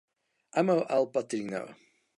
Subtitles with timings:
[0.61, 1.65] Amo al patrino.